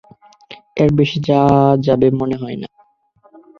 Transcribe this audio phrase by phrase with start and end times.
[0.77, 2.57] এর বেশি যাওয়া যাবে না মনে হয়।